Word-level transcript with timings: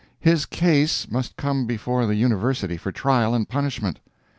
His 0.19 0.47
case 0.47 1.11
must 1.11 1.37
come 1.37 1.67
before 1.67 2.07
the 2.07 2.15
University 2.15 2.75
for 2.75 2.91
trial 2.91 3.35
and 3.35 3.47
punishment. 3.47 3.99